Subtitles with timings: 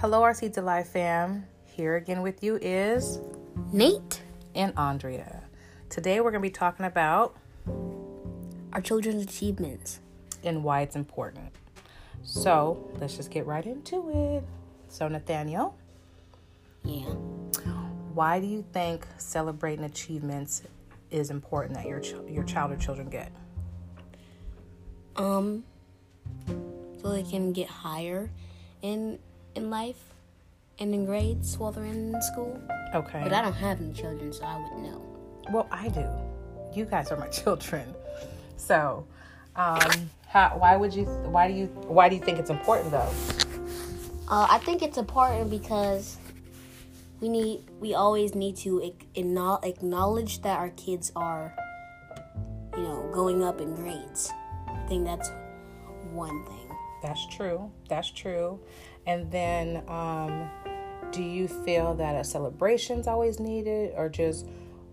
[0.00, 1.46] Hello, our Seeds of Life fam.
[1.64, 3.20] Here again with you is
[3.72, 4.22] Nate,
[4.54, 5.44] and Andrea.
[5.88, 7.36] Today we're going to be talking about
[8.72, 10.00] our children's achievements.
[10.42, 11.50] and why it's important.
[12.22, 14.08] So let's just get right into
[14.38, 14.42] it.
[14.88, 15.76] So, Nathaniel,
[16.82, 17.10] Yeah.
[18.14, 20.62] why do you think celebrating achievements
[21.10, 23.30] is important that your ch- your child or children get?
[25.16, 25.64] Um,
[27.02, 28.30] so they can get higher
[28.80, 29.18] in
[29.54, 30.02] in life
[30.78, 32.60] and in grades while they're in school.
[32.94, 33.20] Okay.
[33.22, 35.02] But I don't have any children, so I wouldn't know.
[35.50, 36.06] Well, I do.
[36.74, 37.94] You guys are my children.
[38.56, 39.06] So,
[39.56, 41.04] um, how, why would you?
[41.04, 41.66] Why do you?
[41.66, 43.12] Why do you think it's important though?
[44.28, 46.16] Uh, I think it's important because
[47.20, 51.54] we need we always need to acknowledge that our kids are,
[52.76, 54.30] you know, going up in grades.
[54.68, 55.30] I think that's
[56.12, 56.76] one thing.
[57.02, 57.70] That's true.
[57.88, 58.60] That's true.
[59.06, 60.50] And then, um,
[61.10, 64.46] do you feel that a celebration's always needed, or just,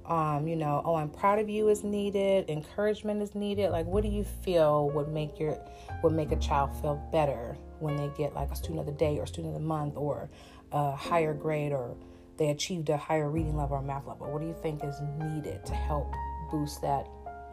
[0.05, 3.72] um, you know, oh, I'm proud of you is needed, encouragement is needed?
[3.72, 5.59] Like, what do you feel would make your
[6.03, 9.19] would make a child feel better when they get like a student of the day
[9.19, 10.30] or student of the month or
[10.72, 11.95] a higher grade or
[12.38, 14.31] they achieved a higher reading level or math level?
[14.31, 16.13] What do you think is needed to help
[16.50, 17.08] boost that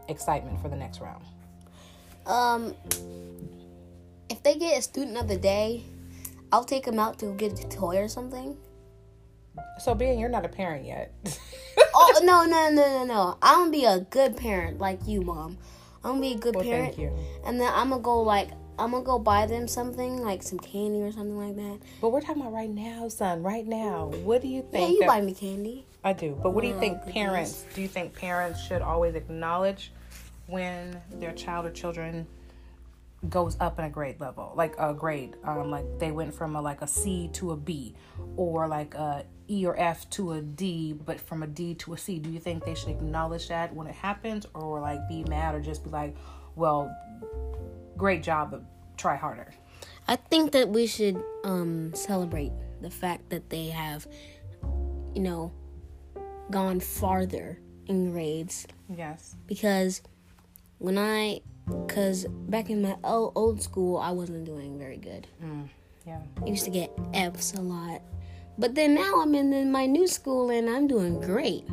[0.08, 1.24] excitement for the next round?
[2.26, 2.74] Um,
[4.30, 5.84] if they get a student of the day,
[6.54, 8.56] I'll take him out to get a toy or something.
[9.80, 11.12] So, being you're not a parent yet.
[11.96, 13.38] oh no no no no no!
[13.42, 15.58] I'm gonna be a good parent like you, mom.
[16.04, 17.12] I'm gonna be a good Well, parent, thank you.
[17.44, 21.02] and then I'm gonna go like I'm gonna go buy them something like some candy
[21.02, 21.80] or something like that.
[22.00, 23.42] But we're talking about right now, son.
[23.42, 24.12] Right now.
[24.22, 24.90] What do you Yeah, think?
[24.92, 25.86] you that- buy me candy.
[26.04, 26.38] I do.
[26.40, 27.64] But what do you Oh, think parents?
[27.74, 29.90] Do you think parents should always acknowledge
[30.46, 32.28] when their child or children
[33.28, 36.60] goes up in a grade level, like a grade, um, like they went from a
[36.60, 37.94] like a C to a B,
[38.36, 41.98] or like a E or F to a D, but from a D to a
[41.98, 42.18] C.
[42.18, 45.60] Do you think they should acknowledge that when it happens, or like be mad, or
[45.60, 46.16] just be like,
[46.54, 46.94] "Well,
[47.96, 48.62] great job, but
[48.96, 49.52] try harder."
[50.06, 54.06] I think that we should um celebrate the fact that they have,
[55.14, 55.52] you know,
[56.50, 59.36] gone farther in grades Yes.
[59.46, 60.02] because
[60.78, 65.26] when I, because back in my old, old school, I wasn't doing very good.
[66.06, 66.18] Yeah.
[66.42, 68.02] I used to get F's a lot.
[68.58, 71.64] But then now I'm in, my new school and I'm doing great.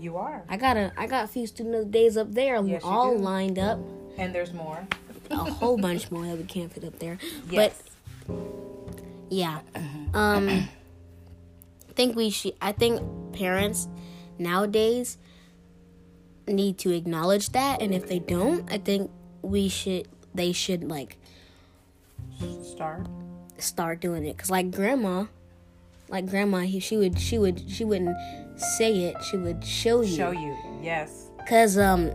[0.00, 0.42] You are.
[0.48, 2.88] I got a I got a few student of the days up there Yes, you
[2.88, 3.78] all lined up.
[4.18, 4.86] And there's more.
[5.30, 7.18] A whole bunch more that we can't fit up there.
[7.48, 7.82] Yes.
[8.26, 8.36] But
[9.30, 9.60] yeah.
[10.12, 13.00] Um I think we should I think
[13.32, 13.88] parents
[14.38, 15.16] nowadays
[16.46, 19.10] need to acknowledge that and if they don't, I think
[19.44, 21.16] we should they should like
[22.62, 23.06] Start.
[23.58, 25.26] start doing it cuz like grandma
[26.08, 28.16] like grandma he, she would she would she wouldn't
[28.78, 30.16] say it, she would show you.
[30.16, 30.56] Show you.
[30.82, 31.30] Yes.
[31.48, 32.10] Cuz um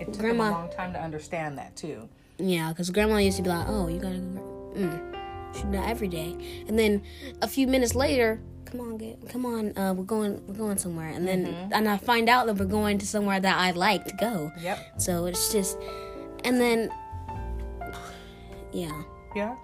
[0.00, 2.08] It took Grandma- them a long time to understand that too.
[2.38, 4.98] Yeah, because grandma used to be like, "Oh, you gotta go." Mm.
[5.54, 6.34] She do every day,
[6.66, 7.02] and then
[7.42, 8.40] a few minutes later,
[8.72, 11.98] come on, get, come on, uh, we're going, we're going somewhere, and then and I
[11.98, 14.50] find out that we're going to somewhere that I like to go.
[14.60, 15.00] Yep.
[15.00, 15.76] So it's just,
[16.44, 16.90] and then,
[18.72, 19.02] yeah,
[19.36, 19.56] Yeah.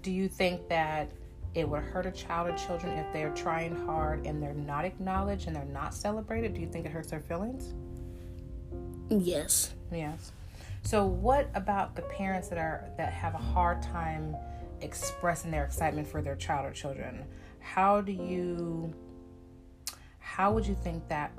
[0.00, 1.12] Do you think that
[1.54, 5.46] it would hurt a child or children if they're trying hard and they're not acknowledged
[5.46, 6.54] and they're not celebrated?
[6.54, 7.74] Do you think it hurts their feelings?
[9.10, 9.74] yes.
[9.92, 10.32] Yes.
[10.84, 14.34] So what about the parents that are that have a hard time
[14.80, 17.24] expressing their excitement for their child or children?
[17.62, 18.94] How do you
[20.32, 21.30] how would you think that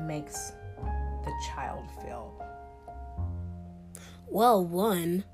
[0.00, 0.52] makes
[1.24, 2.32] the child feel?
[4.26, 5.24] Well, one,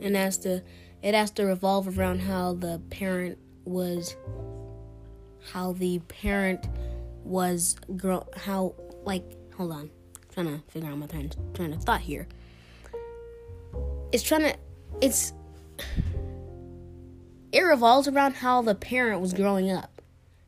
[0.00, 0.62] and has to,
[1.02, 4.16] it has to revolve around how the parent was,
[5.52, 6.66] how the parent
[7.24, 9.90] was grow, how like, hold on,
[10.32, 12.26] trying to figure out my train, train of thought here.
[14.12, 14.56] It's trying to,
[15.02, 15.34] it's,
[17.52, 20.02] it revolves around how the parent was growing up,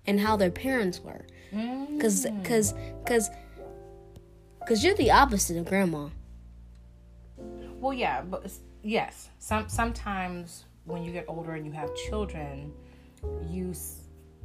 [0.06, 1.26] and how their parents were,
[2.00, 2.44] cause, mm.
[2.44, 2.74] cause,
[3.06, 3.30] cause,
[4.66, 6.08] cause you're the opposite of grandma.
[7.80, 8.52] Well, yeah, but
[8.82, 12.72] yes, some sometimes when you get older and you have children,
[13.48, 13.74] you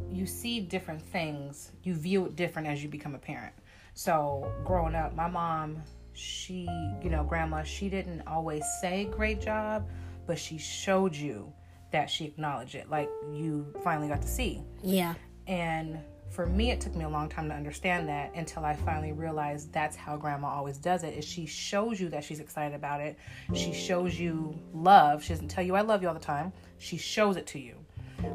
[0.10, 1.72] you see different things.
[1.84, 3.54] You view it different as you become a parent.
[3.94, 5.82] So, growing up, my mom,
[6.14, 6.68] she,
[7.02, 9.88] you know, grandma, she didn't always say great job,
[10.28, 11.52] but she showed you
[11.92, 12.90] that she acknowledged it.
[12.90, 14.62] Like you finally got to see.
[14.84, 15.14] Yeah.
[15.48, 16.00] And
[16.30, 19.72] for me, it took me a long time to understand that until I finally realized
[19.72, 23.18] that's how grandma always does it is she shows you that she's excited about it.
[23.54, 25.24] She shows you love.
[25.24, 26.52] She doesn't tell you I love you all the time.
[26.80, 27.76] She shows it to you.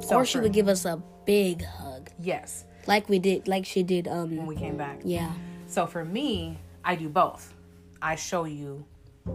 [0.01, 3.67] So or she for- would give us a big hug, Yes, like we did, like
[3.67, 4.09] she did.
[4.09, 5.01] um when we came back.
[5.05, 5.33] yeah,
[5.67, 7.53] So for me, I do both.
[8.01, 8.85] I show you,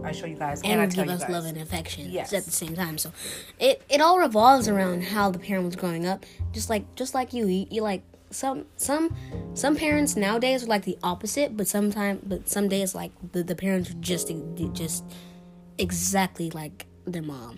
[0.04, 1.30] I show you guys, and, I and tell give us guys.
[1.30, 2.32] love and affection Yes.
[2.32, 2.98] at the same time.
[2.98, 3.12] So
[3.58, 6.24] it it all revolves around how the parent was growing up.
[6.52, 9.14] Just like just like you, you, you like some some
[9.54, 13.54] some parents nowadays are like the opposite, but sometimes but some days like the, the
[13.54, 14.30] parents are just
[14.72, 15.04] just
[15.78, 17.56] exactly like their mom.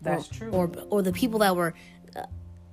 [0.00, 0.50] That's or, true.
[0.52, 1.74] Or or the people that were
[2.16, 2.22] uh,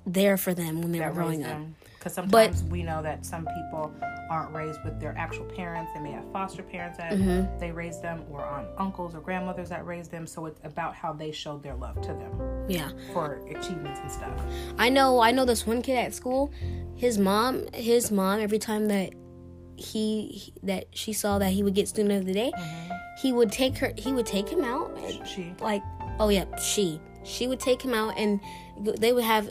[0.06, 1.50] there for them when they were growing up.
[1.50, 1.76] them.
[2.06, 3.92] Because sometimes we know that some people
[4.30, 5.92] aren't raised with their actual parents.
[5.96, 7.58] They may have foster parents that Mm-hmm.
[7.58, 10.28] they raised them, or aunt, uncles or grandmothers that raised them.
[10.28, 12.92] So it's about how they showed their love to them Yeah.
[13.12, 14.40] for achievements and stuff.
[14.78, 16.52] I know I know this one kid at school,
[16.96, 19.12] his mom his mom every time that
[19.78, 22.52] he, that she saw that he would get student of the day,
[23.20, 25.82] he would take her he would take him out and, She, like
[26.20, 28.40] oh yeah, she she would take him out and
[29.00, 29.50] they would have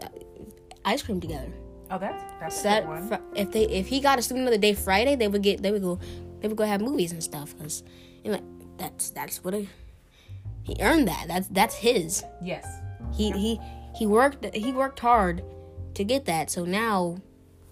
[0.84, 1.52] ice cream together.
[1.90, 3.08] Oh, that's that's good one.
[3.08, 5.62] fr- if they if he got a student of the day Friday, they would get
[5.62, 5.98] they would go
[6.40, 7.82] they would go have movies and stuff cuz
[8.24, 8.40] you know
[8.76, 9.66] that's that's what a,
[10.62, 11.26] he earned that.
[11.28, 12.24] That's that's his.
[12.42, 12.66] Yes,
[13.14, 13.60] He he
[13.94, 15.42] he worked he worked hard
[15.94, 16.50] to get that.
[16.50, 17.18] So now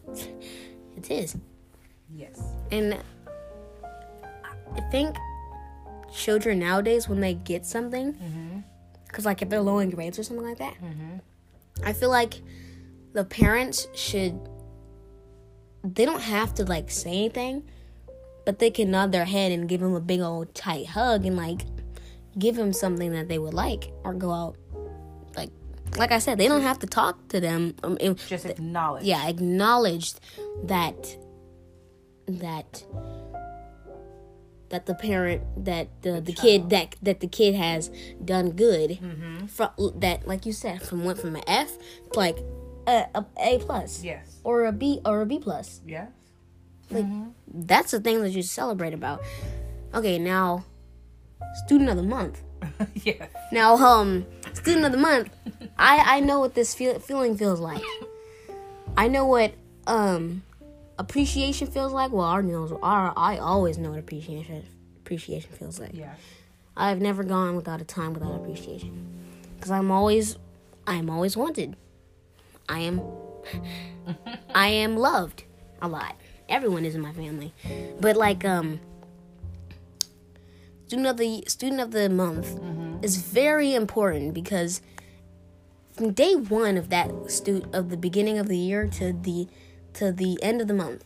[0.97, 1.37] it's his.
[2.15, 2.99] yes, And
[4.77, 5.17] I think
[6.15, 8.59] children nowadays when they get something, mm-hmm.
[9.07, 11.17] because like if they're low in grades or something like that, mm-hmm.
[11.85, 12.41] I feel like
[13.13, 14.39] the parents should.
[15.85, 17.65] They don't have to like say anything,
[18.47, 21.37] but they can nod their head and give them a big old tight hug and
[21.37, 21.63] like
[22.39, 24.57] give them something that they would like or go out
[25.37, 25.51] like
[25.99, 27.75] like I said, they don't have to talk to them.
[27.83, 29.05] Um, it- just acknowledge.
[29.05, 30.21] yeah, acknowledged
[30.65, 31.17] that
[32.29, 32.85] that
[34.71, 37.91] that the parent that the, the kid that that the kid has
[38.25, 39.47] done good Mm-hmm.
[39.47, 41.77] from that like you said from went from an F
[42.15, 42.39] like
[42.87, 44.39] a, a A plus Yes.
[44.45, 45.81] or a B or a B plus.
[45.87, 46.11] Yes.
[46.91, 47.07] Like
[47.47, 49.23] that's the thing that you celebrate about.
[49.95, 50.65] Okay, now
[51.65, 52.43] student of the month.
[52.95, 53.29] yes.
[53.51, 55.31] Now, um, student of the month,
[55.79, 57.83] I I know what this feel, feeling feels like.
[58.97, 59.55] I know what
[59.87, 60.43] um
[60.99, 62.13] appreciation feels like.
[62.13, 64.65] Well, our knows our I always know what appreciation
[64.99, 65.95] appreciation feels like.
[65.95, 66.15] Yeah.
[66.77, 69.07] I've never gone without a time without appreciation
[69.57, 70.37] because I'm always
[70.87, 71.77] I'm always wanted.
[72.73, 73.03] I am
[74.55, 75.45] I am loved
[75.83, 76.17] a lot.
[76.49, 77.53] Everyone is in my family,
[78.01, 78.81] but like um
[80.87, 82.49] student of the student of the month
[83.05, 84.81] is very important because
[85.93, 89.47] from day one of that stu- of the beginning of the year to the
[89.95, 91.05] to the end of the month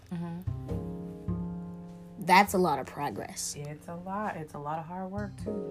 [2.21, 4.37] that's a lot of progress It's a lot.
[4.37, 5.63] It's a lot of hard work too.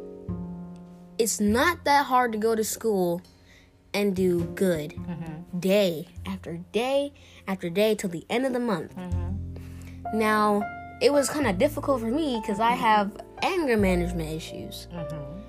[1.17, 3.21] it's not that hard to go to school
[3.95, 5.59] and do good mm-hmm.
[5.59, 7.13] day after day
[7.47, 8.95] after day till the end of the month.
[8.95, 10.19] Mm-hmm.
[10.19, 10.61] Now,
[11.01, 13.11] it was kind of difficult for me because I have
[13.41, 14.87] anger management issues.
[14.93, 15.39] Mm-hmm.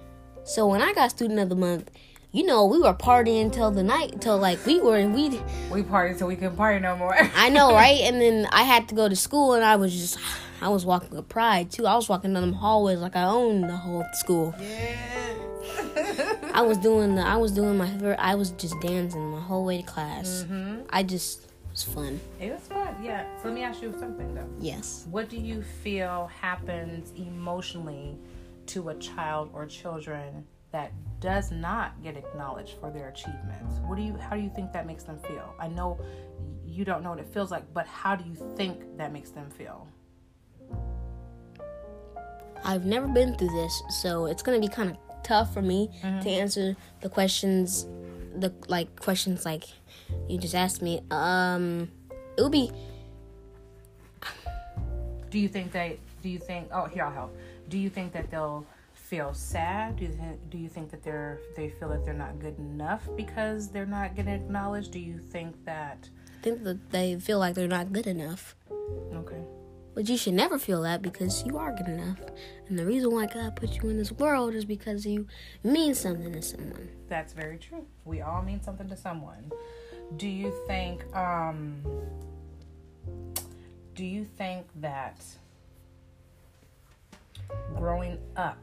[0.45, 1.91] So when I got student of the month,
[2.31, 5.41] you know, we were partying till the night, till like we were, we,
[5.71, 7.17] We partied till we couldn't party no more.
[7.35, 8.01] I know, right?
[8.03, 10.19] And then I had to go to school, and I was just,
[10.61, 11.87] I was walking with pride too.
[11.87, 14.55] I was walking down them hallways like I owned the whole school.
[16.53, 19.83] I was doing the, I was doing my, I was just dancing my whole way
[19.83, 20.45] to class.
[20.45, 20.83] Mm-hmm.
[20.91, 22.21] I just it was fun.
[22.41, 22.97] it was fun.
[23.03, 23.25] Yeah.
[23.43, 24.49] So let me ask you something though.
[24.59, 25.07] Yes.
[25.11, 28.17] What do you feel happens emotionally
[28.67, 33.77] to a child or children that does not get acknowledged for their achievements?
[33.87, 35.55] What do you how do you think that makes them feel?
[35.59, 35.99] I know
[36.65, 39.51] you don't know what it feels like, but how do you think that makes them
[39.51, 39.87] feel?
[42.65, 44.97] I've never been through this, so it's gonna be kind of
[45.27, 47.87] tough for me to answer the questions,
[48.37, 49.65] the like questions like
[50.29, 51.03] you just asked me.
[51.11, 51.91] Um,
[52.37, 52.71] it would be
[55.31, 57.37] Do you think they do you think oh here I'll help.
[57.69, 58.65] Do you think that they'll
[58.95, 59.97] feel sad?
[59.97, 63.09] Do you think do you think that they're they feel that they're not good enough
[63.17, 64.93] because they're not getting acknowledged?
[64.93, 68.55] Do you think that I think that they feel like they're not good enough.
[69.13, 69.43] okay.
[69.97, 72.19] But you should never feel that because you are good enough.
[72.69, 75.27] And the reason why God put you in this world is because you
[75.65, 76.91] mean something to someone.
[77.09, 77.87] That's very true.
[78.05, 79.51] We all mean something to someone.
[80.19, 81.83] Do you think um
[83.95, 85.25] do you think that
[87.75, 88.59] growing up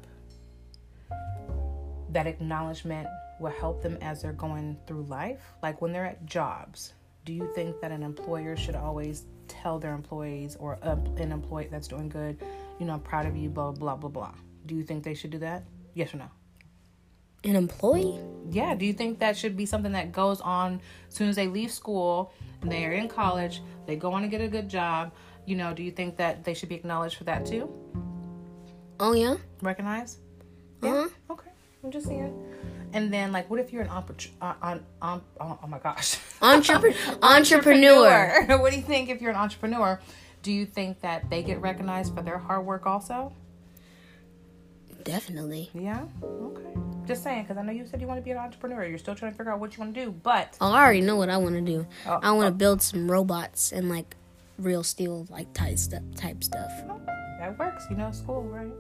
[2.12, 3.08] that acknowledgement
[3.40, 5.42] will help them as they're going through life?
[5.64, 6.94] Like when they're at jobs,
[7.26, 9.26] do you think that an employer should always
[9.64, 12.38] tell their employees or a, an employee that's doing good,
[12.80, 14.34] you know, I'm proud of you, blah, blah, blah, blah?
[14.66, 15.64] Do you think they should do that?
[15.94, 16.30] Yes or no?
[17.46, 18.20] An employee?
[18.50, 18.76] Yeah.
[18.76, 21.72] Do you think that should be something that goes on as soon as they leave
[21.72, 25.14] school and they are in college, they go on to get a good job?
[25.46, 27.70] You know, do you think that they should be acknowledged for that too?
[29.00, 29.36] Oh yeah.
[29.62, 30.20] Recognize?
[30.82, 31.08] Uh-huh.
[31.30, 31.52] Okay.
[31.84, 32.34] I'm just saying.
[32.94, 36.18] And then, like, what if you're an oppor- uh, on, on, oh, oh my gosh,
[36.42, 36.96] Entrepreneur.
[37.22, 38.46] entrepreneur.
[38.60, 40.00] what do you think if you're an entrepreneur?
[40.44, 43.34] Do you think that they get recognized for their hard work also?
[45.04, 45.70] Definitely.
[45.74, 46.04] Yeah.
[46.24, 46.62] Okay.
[47.06, 48.86] Just saying, because I know you said you want to be an entrepreneur.
[48.86, 51.02] You're still trying to figure out what you want to do, but Oh, I already
[51.02, 51.86] know what I want to do.
[52.06, 54.16] Oh, I want to build some robots and like
[54.58, 56.72] real steel like type stuff type stuff
[57.40, 57.86] that works.
[57.90, 58.72] You know, school, right?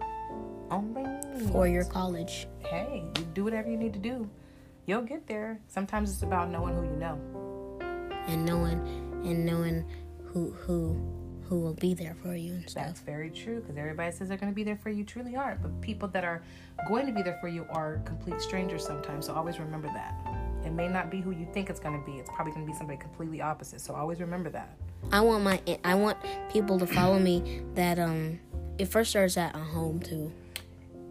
[1.51, 2.47] For your college.
[2.59, 4.29] Hey, you do whatever you need to do.
[4.85, 5.59] You'll get there.
[5.67, 7.19] Sometimes it's about knowing who you know.
[8.27, 8.79] and knowing
[9.25, 9.85] and knowing
[10.25, 10.97] who who
[11.47, 14.51] who will be there for you and That's very true because everybody says they're going
[14.51, 15.61] to be there for you, truly aren't.
[15.61, 16.41] But people that are
[16.87, 19.25] going to be there for you are complete strangers sometimes.
[19.27, 20.15] So always remember that.
[20.65, 22.17] It may not be who you think it's going to be.
[22.17, 23.81] It's probably going to be somebody completely opposite.
[23.81, 24.69] So always remember that.
[25.11, 26.17] I want my I want
[26.49, 28.39] people to follow me that um
[28.77, 30.31] it first starts at a home too.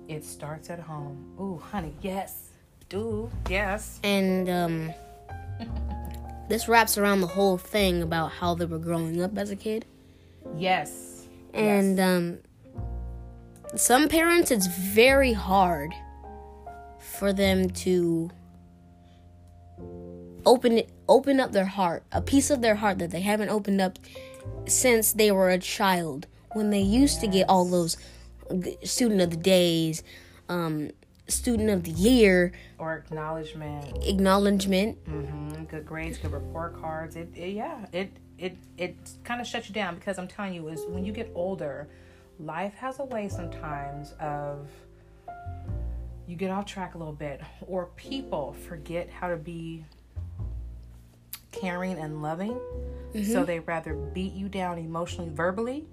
[0.08, 1.34] It starts at home.
[1.40, 2.50] Ooh, honey, yes.
[2.88, 4.00] Do yes.
[4.04, 4.94] And um
[6.48, 9.86] this wraps around the whole thing about how they were growing up as a kid.
[10.56, 11.26] Yes.
[11.54, 12.38] And um
[13.74, 15.92] some parents it's very hard
[16.98, 18.30] for them to
[20.44, 23.80] open it open up their heart, a piece of their heart that they haven't opened
[23.80, 23.98] up
[24.66, 27.96] since they were a child when they used to get all those
[28.84, 30.02] student of the days,
[30.48, 30.90] um
[31.28, 33.96] student of the year Or acknowledgement.
[34.06, 34.98] acknowledgement.
[35.06, 37.16] hmm Good grades, good report cards.
[37.16, 37.86] It, it yeah.
[37.92, 41.12] It it it kind of shuts you down because I'm telling you is when you
[41.12, 41.88] get older,
[42.40, 44.68] life has a way sometimes of
[46.26, 49.84] you get off track a little bit or people forget how to be
[51.50, 52.58] caring and loving
[53.24, 55.84] so they rather beat you down emotionally verbally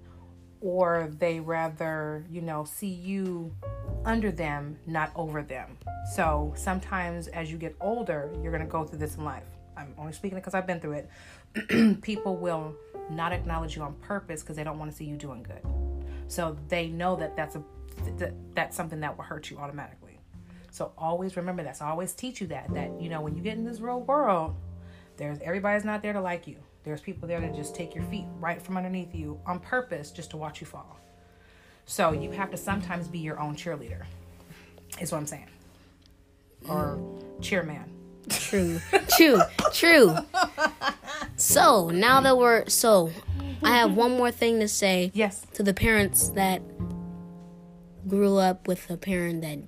[0.60, 3.54] or they rather you know see you
[4.04, 5.76] under them not over them.
[6.14, 9.44] So sometimes as you get older you're going to go through this in life.
[9.76, 12.02] I'm only speaking because i've been through it.
[12.02, 12.74] People will
[13.10, 15.62] not acknowledge you on purpose because they don't want to see you doing good.
[16.28, 17.62] So they know that that's a
[18.18, 20.18] that, that's something that will hurt you automatically.
[20.70, 21.76] So always remember that.
[21.76, 24.00] So I always teach you that that you know when you get in this real
[24.00, 24.54] world
[25.16, 26.56] there's everybody's not there to like you.
[26.84, 30.30] There's people there to just take your feet right from underneath you on purpose just
[30.30, 30.98] to watch you fall.
[31.86, 34.04] So you have to sometimes be your own cheerleader.
[35.00, 35.46] Is what I'm saying.
[36.68, 36.98] Or
[37.40, 37.84] cheerman.
[38.28, 38.80] True,
[39.16, 39.40] true,
[39.72, 40.14] true.
[41.36, 43.10] So now that we're so,
[43.62, 45.46] I have one more thing to say Yes.
[45.54, 46.62] to the parents that
[48.06, 49.58] grew up with a parent that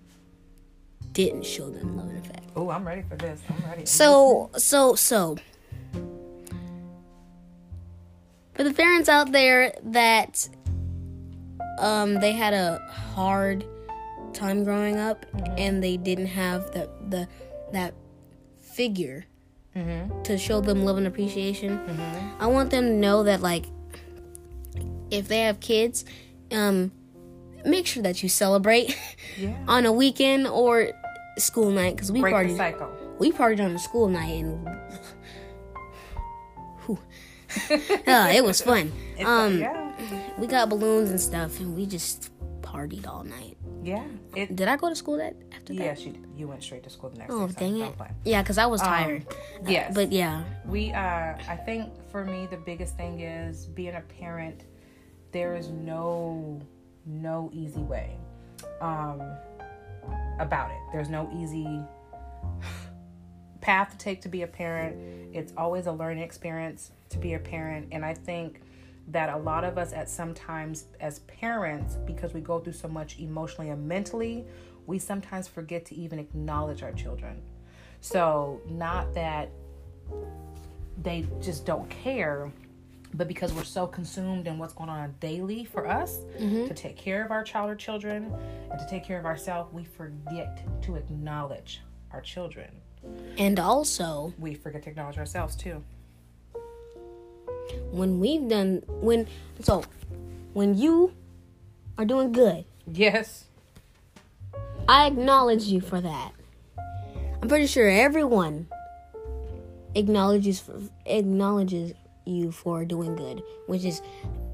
[1.13, 2.51] didn't show them love and affection.
[2.55, 3.41] Oh, I'm ready for this.
[3.49, 3.87] I'm ready.
[3.87, 5.37] So, so, so.
[8.55, 10.49] For the parents out there that
[11.79, 12.79] um they had a
[13.15, 13.65] hard
[14.35, 15.25] time growing up
[15.59, 17.29] and they didn't have the the
[17.73, 17.95] that
[18.61, 19.25] figure
[20.25, 21.81] to show them love and appreciation.
[22.39, 23.65] I want them to know that like
[25.11, 26.05] if they have kids,
[26.53, 26.93] um
[27.65, 28.97] make sure that you celebrate
[29.39, 29.57] Yeah.
[29.69, 30.91] on a weekend or
[31.39, 32.91] school night because we Break partied cycle.
[33.19, 34.69] we partied on a school night and.
[38.07, 38.93] Ah, it was fun.
[39.17, 39.93] It's, Um, yeah.
[40.39, 42.31] we got balloons and stuff, and we just
[42.63, 43.57] partied all night.
[43.85, 44.05] Yeah.
[44.35, 45.83] It Did I go to school that after that?
[45.85, 46.15] Yes, you.
[46.37, 47.93] You went straight to school the next Oh dang it!
[48.25, 49.27] Yeah, because I was tired.
[49.67, 49.93] yes.
[49.95, 54.65] but yeah, we uh i think for me the biggest thing is being a parent
[55.33, 56.61] there is no
[57.07, 58.17] no easy way
[58.81, 59.21] um
[60.41, 61.69] about it there's no easy
[63.63, 65.35] path to take to be a parent.
[65.35, 67.89] It's always a learning experience to be a parent.
[67.93, 68.61] And i think
[69.09, 73.19] that a lot of us at sometimes as parents because we go through so much
[73.19, 74.45] emotionally and mentally
[74.87, 77.41] we sometimes forget to even acknowledge our children.
[78.01, 79.51] So not that
[81.01, 82.53] they just don't care
[83.15, 86.67] but because we're so consumed in what's going on daily for us mm-hmm.
[86.67, 88.33] to take care of our child or children
[88.71, 92.71] and to take care of ourselves we forget to acknowledge our children
[93.39, 95.83] and also we forget to acknowledge ourselves too
[97.91, 99.27] when we've done when
[99.61, 99.83] so
[100.53, 101.13] when you
[101.99, 103.45] are doing good, yes
[104.89, 106.33] I acknowledge you for that.
[107.41, 108.67] I'm pretty sure everyone
[109.95, 111.93] acknowledges for, acknowledges
[112.27, 114.03] you for doing good, which is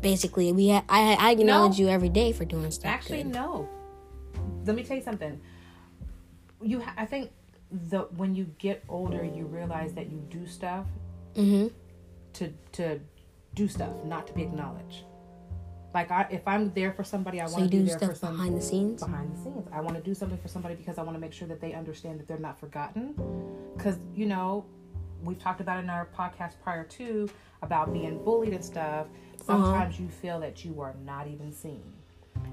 [0.00, 1.86] basically we ha- I I acknowledge No.
[1.86, 3.32] you every day for doing stuff actually good.
[3.34, 3.68] no
[4.64, 5.40] let me tell you something
[6.62, 7.30] you ha- I think
[7.70, 10.86] the when you get older you realize that you do stuff
[11.34, 11.68] Mm-hmm.
[12.34, 13.00] to to
[13.54, 15.04] do stuff, not to be acknowledged.
[15.94, 18.04] Like I, if I'm there for somebody, I So want to be do there for
[18.06, 19.02] stuff some behind the scenes.
[19.02, 19.68] behind the scenes.
[19.72, 21.72] I want to do something for somebody because I want to make sure that they
[21.74, 23.14] understand that they're not forgotten.
[23.76, 24.64] Because you know,
[25.22, 27.28] we've talked about in our podcast prior to
[27.62, 29.06] about being bullied and stuff.
[29.44, 31.82] Sometimes you feel that you are not even seen,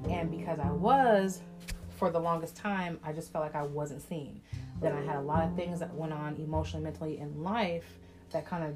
[0.10, 1.42] and because I was
[1.96, 4.42] for the longest time, I just felt like I wasn't seen.
[4.82, 8.00] Then I had a lot of things that went on emotionally, mentally in life
[8.32, 8.76] that kind of,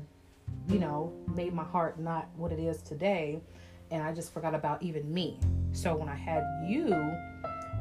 [0.72, 3.42] you know, made my heart not what it is today.
[3.92, 5.40] And I just forgot about even me.
[5.74, 6.94] So when I had you,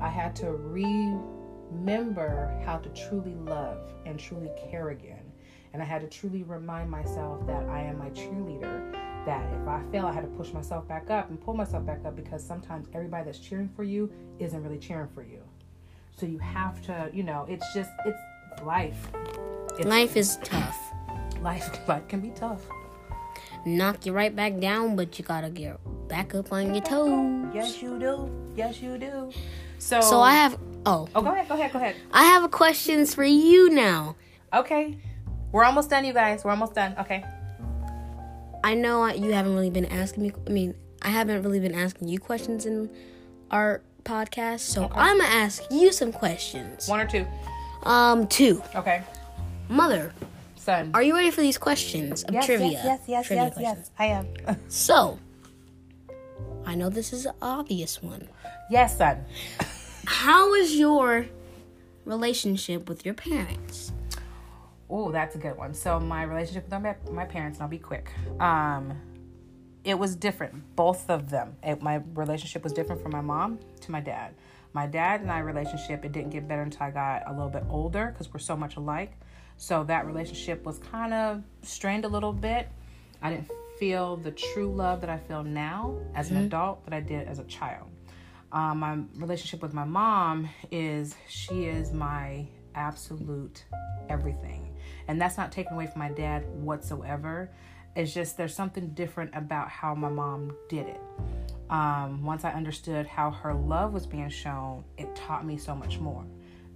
[0.01, 2.11] I had to remember
[2.65, 5.25] how to truly love and truly care again.
[5.73, 9.08] And I had to truly remind myself that I am my cheerleader.
[9.29, 12.03] That if I fail, I had to push myself back up and pull myself back
[12.07, 15.43] up because sometimes everybody that's cheering for you isn't really cheering for you.
[16.17, 18.19] So you have to, you know, it's just, it's
[18.63, 18.97] life.
[19.77, 20.79] It's Life is tough.
[21.43, 21.87] life.
[21.87, 22.63] Life can be tough.
[23.67, 25.77] Knock you right back down, but you gotta get
[26.09, 27.51] back up on your toes.
[27.55, 28.31] Yes, you do.
[28.57, 29.31] Yes, you do.
[29.79, 30.59] So, So I have.
[30.87, 31.47] Oh, Oh, go ahead.
[31.51, 31.71] Go ahead.
[31.71, 31.97] Go ahead.
[32.13, 34.17] I have a questions for you now.
[34.55, 34.97] Okay.
[35.53, 36.47] We're almost done, you guys.
[36.47, 36.95] We're almost done.
[36.99, 37.27] Okay.
[38.65, 40.33] I know you haven't really been asking me.
[40.47, 42.91] I mean, I haven't really been asking you questions in
[43.51, 46.89] our podcast, so I'm gonna ask you some questions.
[46.89, 47.27] One or two.
[47.85, 48.63] Um, two.
[48.75, 49.03] Okay.
[49.69, 50.13] Mother,
[50.57, 50.91] Son.
[50.95, 52.71] are you ready for these questions of trivia?
[52.71, 53.91] Yes, yes, Trivia yes, yes, questions.
[53.99, 54.27] I am.
[54.69, 55.19] So,
[56.67, 58.29] I know this is an obvious one.
[58.71, 59.25] yes, son.
[60.07, 61.27] How is your
[62.05, 63.93] relationship with your parents?
[64.91, 65.75] Oh, that's a good one.
[65.75, 68.11] So my relationship with my, my parents, and I'll be quick.
[68.41, 68.95] Um,
[69.85, 71.57] it was different, both of them.
[71.63, 74.35] It, my relationship was different from my mom to my dad.
[74.73, 77.65] My dad and I relationship, it didn't get better until I got a little bit
[77.71, 79.13] older because we're so much alike.
[79.57, 82.69] So that relationship was kind of strained a little bit.
[83.21, 87.01] I didn't feel the true love that I feel now as an adult that I
[87.01, 87.89] did as a child.
[88.53, 92.47] Um, my relationship with my mom is she is my
[92.79, 93.65] absolute
[94.09, 94.75] everything.
[95.09, 97.51] And that's not taken away from my dad whatsoever.
[97.97, 101.01] It's just there's something different about how my mom did it.
[101.69, 105.99] Um, once I understood how her love was being shown, it taught me so much
[105.99, 106.25] more.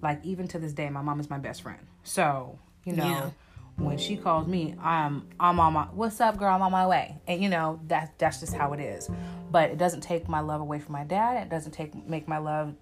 [0.02, 1.78] Like even to this day, my mom is my best friend.
[2.02, 3.30] So you know, Yeah.
[3.76, 6.52] when she calls me, I'm I'm on my what's up, girl?
[6.54, 9.08] I'm on my way, and you know that that's just how it is.
[9.50, 11.42] But it doesn't take my love away from my dad.
[11.46, 12.74] It doesn't take make my love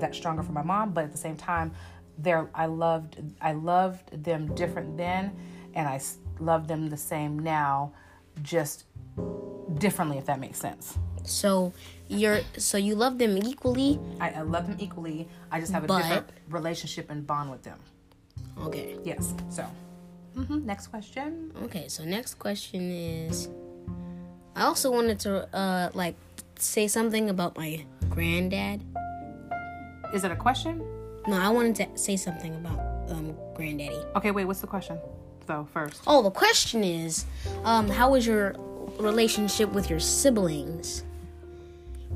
[0.00, 0.92] that stronger for my mom.
[0.92, 1.72] But at the same time,
[2.22, 5.32] there I loved I loved them different then,
[5.74, 6.00] and I
[6.38, 7.92] love them the same now,
[8.42, 8.84] just
[9.78, 10.18] differently.
[10.18, 10.98] If that makes sense.
[11.24, 11.72] So
[12.08, 13.98] you're so you love them equally.
[14.20, 15.28] I, I love them equally.
[15.50, 17.78] I just have a But- different relationship and bond with them.
[18.58, 18.98] Okay.
[19.04, 19.32] Yes.
[19.48, 19.64] So,
[20.34, 21.52] hmm next question.
[21.64, 21.88] Okay.
[21.88, 23.48] So next question is,
[24.56, 26.16] I also wanted to uh like
[26.58, 28.82] say something about my granddad.
[30.12, 30.82] Is it a question?
[31.26, 32.78] No, I wanted to say something about
[33.10, 34.00] um granddaddy.
[34.16, 34.44] Okay, wait.
[34.46, 34.98] What's the question?
[35.46, 36.02] Though first.
[36.06, 37.24] Oh, the question is,
[37.64, 38.54] um, how was your
[38.98, 41.04] relationship with your siblings?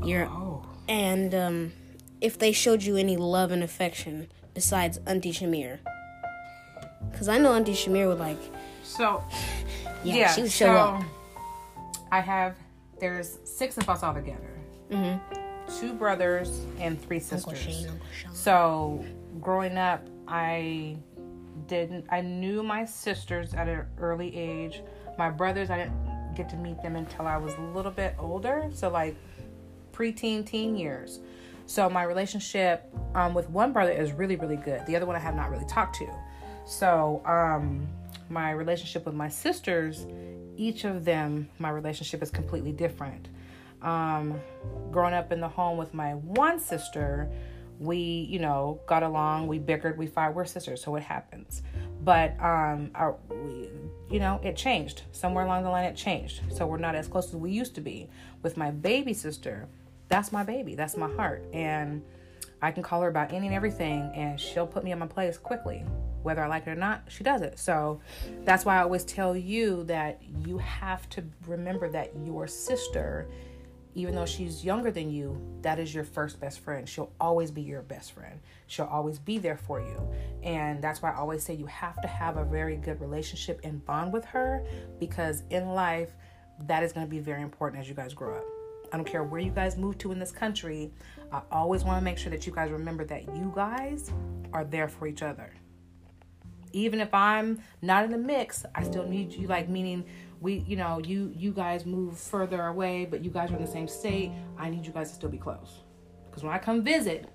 [0.05, 0.65] Your Oh.
[0.89, 1.73] and um,
[2.21, 5.79] if they showed you any love and affection besides Auntie Shamir.
[7.17, 8.39] Cause I know Auntie Shamir would like,
[8.83, 9.23] So,
[10.05, 10.33] yeah, yeah.
[10.33, 11.03] she would show so up.
[12.13, 12.57] I have.
[13.01, 14.51] There's six of us all together.
[15.85, 17.87] Two brothers and three sisters.
[18.33, 19.05] So,
[19.39, 20.97] growing up, I
[21.67, 22.07] didn't.
[22.09, 24.81] I knew my sisters at an early age.
[25.19, 28.71] My brothers, I didn't get to meet them until I was a little bit older.
[28.73, 29.15] So, like
[29.93, 31.21] preteen, teen years.
[31.67, 34.87] So, my relationship um, with one brother is really, really good.
[34.87, 36.09] The other one I have not really talked to.
[36.65, 37.87] So, um,
[38.31, 40.07] my relationship with my sisters,
[40.57, 43.29] each of them, my relationship is completely different.
[43.85, 44.41] Um,
[44.91, 47.31] growing up in the home with my one sister,
[47.79, 51.63] we, you know, got along, we bickered, we fought, we're sisters, so it happens.
[52.03, 53.69] But, um, our, we,
[54.11, 55.03] you know, it changed.
[55.13, 56.41] Somewhere along the line, it changed.
[56.51, 58.09] So we're not as close as we used to be.
[58.43, 59.69] With my baby sister,
[60.09, 61.45] that's my baby, that's my heart.
[61.53, 62.03] And
[62.63, 65.37] I can call her about any and everything, and she'll put me in my place
[65.37, 65.85] quickly.
[66.23, 67.59] Whether I like it or not, she does it.
[67.59, 68.01] So
[68.45, 73.27] that's why I always tell you that you have to remember that your sister,
[73.95, 76.89] even though she's younger than you, that is your first best friend.
[76.89, 78.41] She'll always be your best friend.
[78.67, 80.11] She'll always be there for you.
[80.43, 83.85] And that's why I always say you have to have a very good relationship and
[83.85, 84.65] bond with her
[84.99, 86.11] because in life,
[86.67, 88.45] that is going to be very important as you guys grow up.
[88.93, 90.93] I don't care where you guys move to in this country.
[91.33, 94.13] I always want to make sure that you guys remember that you guys
[94.53, 95.53] are there for each other.
[96.73, 100.05] Even if I'm not in the mix, I still need you like meaning
[100.45, 103.71] we you know, you you guys move further away, but you guys are in the
[103.71, 104.31] same state.
[104.59, 105.81] I need you guys to still be close.
[106.31, 107.29] Cuz when I come visit,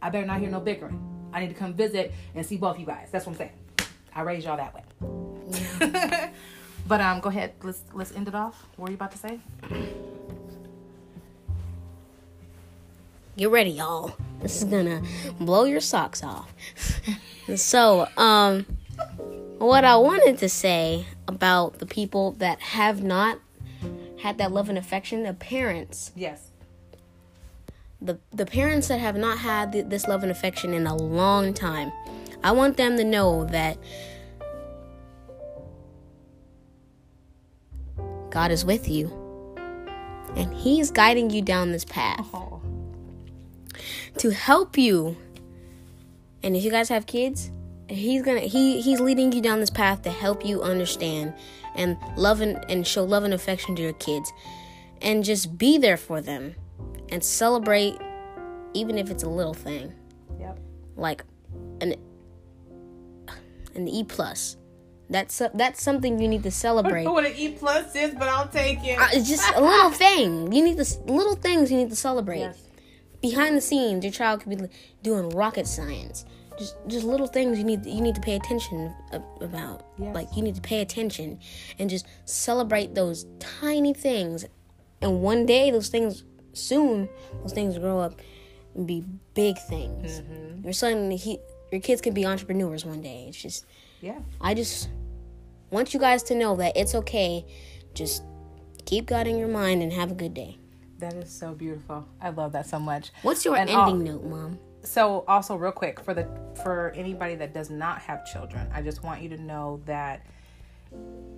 [0.00, 1.00] I better not hear no bickering.
[1.32, 3.08] I need to come visit and see both you guys.
[3.10, 3.58] That's what I'm saying.
[4.14, 4.84] I raise y'all that way.
[5.80, 6.30] Yeah.
[6.86, 7.54] but um go ahead.
[7.62, 8.66] Let's let's end it off.
[8.76, 9.40] What were you about to say?
[13.36, 14.16] Get ready, y'all.
[14.40, 15.02] This is gonna
[15.40, 16.54] blow your socks off.
[17.56, 18.64] so, um,
[19.58, 23.38] what I wanted to say about the people that have not
[24.20, 26.12] had that love and affection, the parents.
[26.14, 26.50] Yes.
[28.00, 31.54] The the parents that have not had th- this love and affection in a long
[31.54, 31.92] time.
[32.42, 33.78] I want them to know that
[38.30, 39.10] God is with you.
[40.36, 42.26] And he's guiding you down this path.
[42.34, 42.54] Oh
[44.18, 45.16] to help you.
[46.42, 47.50] And if you guys have kids,
[47.88, 51.34] he's gonna he he's leading you down this path to help you understand
[51.74, 54.32] and love and, and show love and affection to your kids
[55.02, 56.54] and just be there for them
[57.10, 57.96] and celebrate
[58.72, 59.92] even if it's a little thing
[60.38, 60.58] yep
[60.96, 61.24] like
[61.80, 61.94] an
[63.74, 64.56] an e plus
[65.10, 67.02] that's that's something you need to celebrate.
[67.02, 68.98] I don't know what an E plus is, but I'll take it.
[68.98, 70.50] Uh, it's just a little thing.
[70.50, 72.40] You need to little things you need to celebrate.
[72.40, 72.64] Yes
[73.30, 74.68] behind the scenes, your child could be
[75.02, 76.26] doing rocket science.
[76.58, 78.94] Just, just little things you need you need to pay attention
[79.40, 79.86] about.
[79.98, 80.14] Yes.
[80.14, 81.40] Like you need to pay attention
[81.78, 84.46] and just celebrate those tiny things.
[85.00, 87.08] And one day, those things soon,
[87.42, 88.20] those things grow up
[88.74, 90.20] and be big things.
[90.20, 90.64] Mm-hmm.
[90.64, 91.38] Your son, he,
[91.70, 93.26] your kids can be entrepreneurs one day.
[93.28, 93.66] It's just,
[94.00, 94.20] yeah.
[94.40, 94.88] I just
[95.70, 97.44] want you guys to know that it's okay.
[97.94, 98.22] Just
[98.86, 100.58] keep God in your mind and have a good day.
[100.98, 102.06] That is so beautiful.
[102.20, 103.10] I love that so much.
[103.22, 104.58] What's your and ending note, mom?
[104.84, 106.28] So also real quick for the
[106.62, 110.24] for anybody that does not have children, I just want you to know that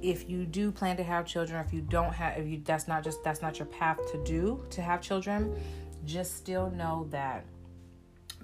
[0.02, 3.04] if you do plan to have children, if you don't have if you that's not
[3.04, 5.54] just that's not your path to do to have children,
[6.04, 7.44] just still know that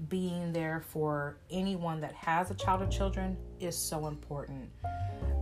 [0.09, 4.71] being there for anyone that has a child or children is so important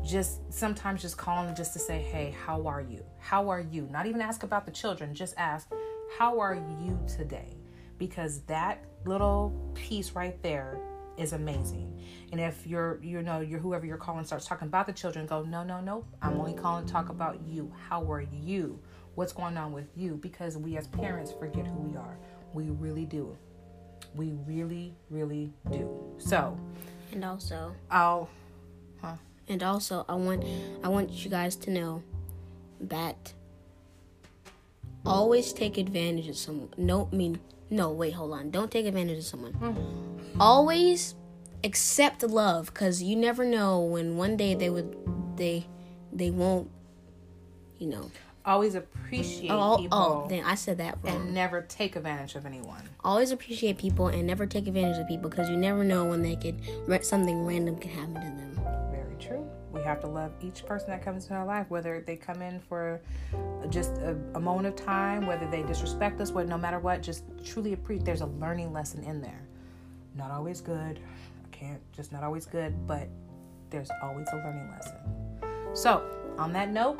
[0.04, 3.04] just sometimes just calling just to say, hey, how are you?
[3.18, 3.88] How are you?
[3.90, 5.68] Not even ask about the children, just ask,
[6.18, 7.56] how are you today?
[7.98, 10.78] Because that little piece right there
[11.16, 12.02] is amazing.
[12.32, 15.42] And if you're, you know, you're whoever you're calling starts talking about the children, go,
[15.42, 17.72] no, no, no, I'm only calling to talk about you.
[17.88, 18.78] How are you?
[19.14, 20.16] What's going on with you?
[20.16, 22.16] Because we as parents forget who we are.
[22.54, 23.36] We really do.
[24.14, 26.14] We really, really do.
[26.18, 26.58] So,
[27.12, 28.28] and also, I'll,
[29.00, 29.16] huh?
[29.48, 30.44] And also, I want
[30.82, 32.02] I want you guys to know
[32.80, 33.34] that
[35.04, 36.70] always take advantage of someone.
[36.76, 37.90] No, I mean no.
[37.90, 38.50] Wait, hold on.
[38.50, 39.52] Don't take advantage of someone.
[39.52, 40.40] Mm-hmm.
[40.40, 41.14] Always
[41.64, 44.96] accept love, because you never know when one day they would
[45.36, 45.66] they
[46.12, 46.70] they won't.
[47.78, 48.10] You know.
[48.44, 49.98] Always appreciate oh, people.
[49.98, 51.14] Oh, then I said that wrong.
[51.14, 52.88] And never take advantage of anyone.
[53.04, 56.36] Always appreciate people and never take advantage of people because you never know when they
[56.36, 56.58] could
[57.04, 58.60] something random can happen to them
[58.90, 59.46] Very true.
[59.72, 62.58] We have to love each person that comes into our life, whether they come in
[62.60, 63.00] for
[63.68, 67.24] just a, a moment of time, whether they disrespect us, what no matter what, just
[67.44, 68.04] truly appreciate.
[68.04, 69.46] There's a learning lesson in there.
[70.16, 70.98] Not always good.
[71.44, 73.08] I can't just not always good, but
[73.70, 74.96] there's always a learning lesson.
[75.72, 76.02] So,
[76.36, 76.98] on that note,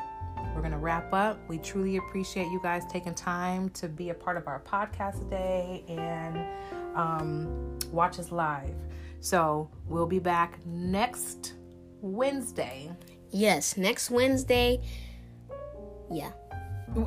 [0.55, 1.41] we're going to wrap up.
[1.49, 5.85] We truly appreciate you guys taking time to be a part of our podcast today
[5.89, 6.45] and
[6.97, 8.77] um, watch us live.
[9.21, 11.55] So, we'll be back next
[12.01, 12.91] Wednesday.
[13.31, 14.81] Yes, next Wednesday.
[16.11, 16.33] Yeah.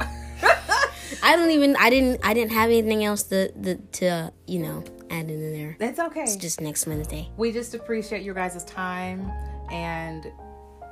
[1.21, 1.75] I don't even.
[1.75, 2.21] I didn't.
[2.23, 5.75] I didn't have anything else to to, to you know add in there.
[5.79, 6.23] That's okay.
[6.23, 7.29] It's just next Wednesday.
[7.37, 9.29] We just appreciate your guys' time,
[9.69, 10.31] and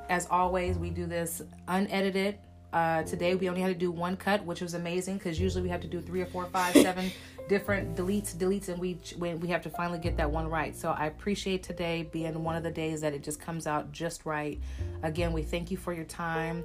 [0.10, 2.38] as always, we do this unedited.
[2.74, 5.70] Uh, today we only had to do one cut, which was amazing because usually we
[5.70, 7.12] have to do three or four, five, seven
[7.52, 10.74] different deletes, deletes, and we when we have to finally get that one right.
[10.74, 14.26] So I appreciate today being one of the days that it just comes out just
[14.26, 14.58] right.
[15.04, 16.64] Again, we thank you for your time.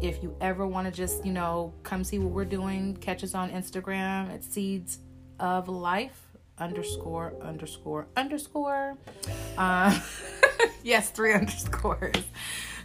[0.00, 3.34] If you ever want to just you know come see what we're doing, catch us
[3.34, 5.00] on Instagram at Seeds
[5.40, 6.18] of Life
[6.56, 8.96] underscore underscore underscore.
[9.58, 10.00] Uh,
[10.82, 12.24] yes, three underscores,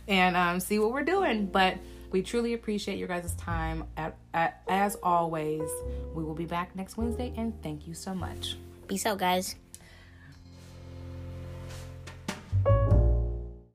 [0.10, 1.78] and um, see what we're doing, but.
[2.12, 3.86] We truly appreciate your guys' time.
[4.68, 5.70] As always,
[6.14, 8.58] we will be back next Wednesday, and thank you so much.
[8.88, 9.56] Peace out, guys.